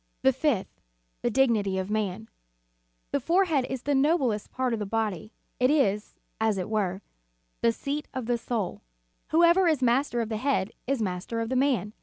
[0.15, 0.81] "* The fifth,
[1.21, 2.27] the dignity of man..
[3.11, 7.03] The fore head is the noblest part of the body; it is, as it were,
[7.61, 8.81] the seat of the soul.
[9.27, 11.93] Whoever is master of the head is master of the man.